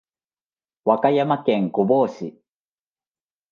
[0.83, 2.41] 和歌山県御坊市